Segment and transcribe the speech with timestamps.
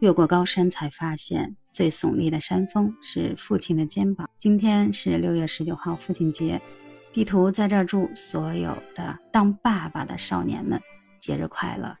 [0.00, 4.28] 越过高山，才发现最耸立的山峰是父亲的肩膀。
[4.38, 6.60] 今天是六月十九号，父亲节。
[7.12, 10.80] 地图在这儿祝所有的当爸爸的少年们
[11.20, 11.94] 节日快乐。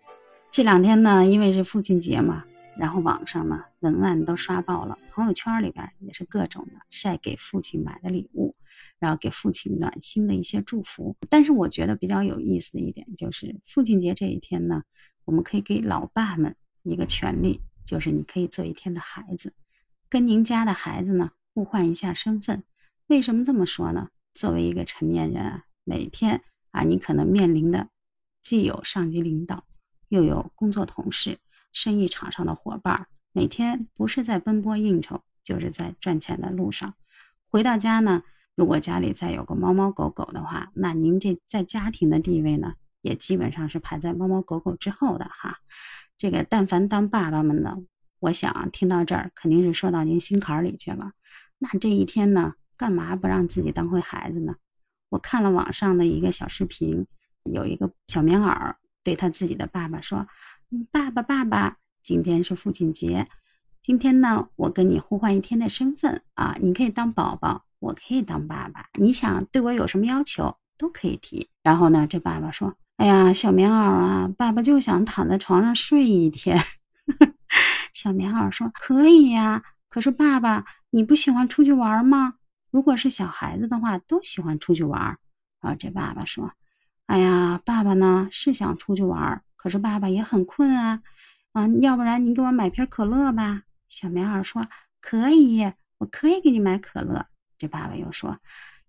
[0.50, 2.44] 这两天呢，因为是父亲节嘛，
[2.78, 8.41] 然后网上呢文案都刷爆了，朋友圈里边也是各种的晒给父亲买的礼物，
[9.02, 11.14] 然后给父亲暖心的一些祝福。
[11.28, 14.82] 但是我觉得比较有意思的一点就是，父亲节这一天呢，
[15.26, 17.60] 我们可以给老爸们一个权利。
[17.84, 19.52] 就是你可以做一天的孩子，
[20.08, 22.62] 跟您家的孩子呢互换一下身份。
[23.08, 24.08] 为什么这么说呢？
[24.32, 27.88] 作为一个成年人啊，每天啊，你可能面临的
[28.40, 29.64] 既有上级领导，
[30.08, 31.40] 又有工作同事、
[31.72, 36.94] 生意场上的伙伴，每天不是在奔波应酬，就是在赚钱的路上。
[37.48, 38.22] 回到家呢，
[38.54, 45.58] 如果家里再有个猫猫狗狗的话，那您这在家庭的地位呢，也基本上是排在猫猫狗狗之后的哈。
[46.18, 47.78] 这个但凡当爸爸们的，
[48.20, 51.12] 我想听到这儿肯定是说到您心坎里去了。
[51.58, 54.56] 那这一天呢，干嘛不让自己当回孩子呢？
[55.08, 57.06] 我看了网上的一个小视频，
[57.44, 60.26] 有一个小棉袄对他自己的爸爸说
[60.92, 63.26] ：“爸爸，爸爸，今天是父亲节，
[63.82, 68.86] 今天呢，我跟你互换一天的身份啊，你可以当宝宝，我可以当爸爸。
[68.94, 72.74] 你想对我有什么要求都可以提。”然后呢，这爸爸说。
[72.98, 76.56] 哎呀，小棉袄啊，爸爸就想躺在床上睡一天。
[77.92, 82.34] 小棉袄说：“可以呀，可是爸爸，你不喜欢出去玩吗？
[82.70, 85.18] 如果是小孩子的话，都喜欢出去玩。”
[85.60, 86.52] 然后这爸爸说
[87.06, 91.00] ：“哎呀，爸爸呢是想出去玩，可是爸爸也很困啊。
[91.54, 94.64] 啊，要不然你给我买瓶可乐吧。”小棉袄说
[95.00, 97.26] ：“可以，我可以给你买可乐。”
[97.62, 98.36] 这爸爸又说：“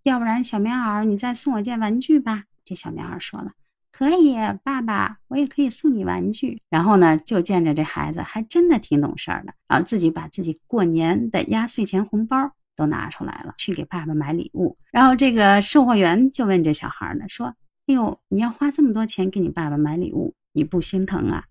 [0.02, 3.52] 要不然小棉袄，你再送我件玩具吧。”这小棉袄说了。
[3.92, 6.60] 可以，爸爸，我也可以送你玩具。
[6.72, 12.36] 然后呢，就见着这孩子还真的挺懂事儿的，然后自己把自己过年的压岁钱红包
[12.76, 14.76] 都拿出来了，去给爸爸买礼物。
[14.92, 17.56] 然后这个售货员就问这小孩呢，说
[17.86, 21.44] ：“哎呦，你要花这么多钱给你爸爸买礼物，你不心疼啊？”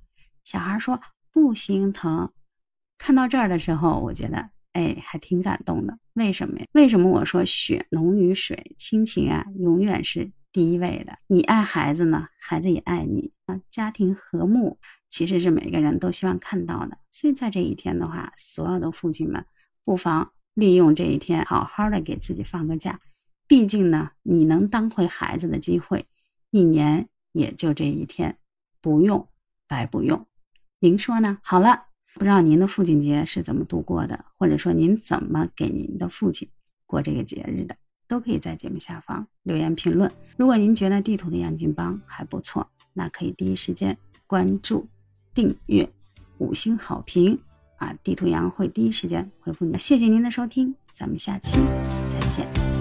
[0.43, 1.01] 小孩说
[1.31, 2.33] ：“不心疼。”
[2.99, 5.99] 看到这儿的时候，我觉得，哎，还挺感动的。
[6.15, 6.67] 为什么呀？
[6.73, 10.31] 为什么我说血浓于水，亲情啊，永远是。
[10.55, 13.59] 第一位的，你爱孩子呢，孩子也爱你啊。
[13.71, 14.79] 家庭和睦
[15.09, 16.99] 其实是每个人都希望看到的。
[17.11, 19.43] 所以在这一天的话，所有的父亲们
[19.83, 23.01] 不妨利用这一天，好好的给自己放个假。
[23.49, 26.05] 毕竟呢，你能当回孩子的机会，
[26.51, 28.37] 一年也就这一天，
[28.83, 29.27] 不用
[29.67, 30.27] 白不用。
[30.81, 31.39] 您说呢？
[31.43, 36.49] 好了，不知道您的父亲节是怎么度过的，或者说您怎么给您的父亲
[36.87, 37.77] 过这个节日的？
[38.07, 40.11] 都可以在节目下方留言评论。
[40.37, 43.97] 如果您觉得地图的杨金帮还不错，那可以第一时间
[44.27, 44.87] 关注、
[45.33, 45.89] 订阅、
[46.37, 47.39] 五星好评
[47.79, 47.97] 啊！
[48.05, 49.79] 地图杨会第一时间回复你。
[49.79, 51.59] 谢谢您的收听，咱们下期
[52.09, 52.72] 再见。